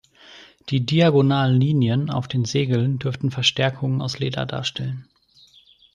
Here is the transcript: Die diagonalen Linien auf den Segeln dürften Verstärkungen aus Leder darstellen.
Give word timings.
Die 0.69 0.83
diagonalen 0.83 1.61
Linien 1.61 2.09
auf 2.09 2.27
den 2.27 2.43
Segeln 2.43 2.97
dürften 2.97 3.29
Verstärkungen 3.29 4.01
aus 4.01 4.17
Leder 4.17 4.47
darstellen. 4.47 5.07